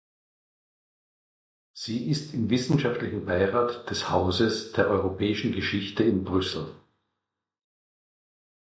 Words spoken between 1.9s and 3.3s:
ist im Wissenschaftlichen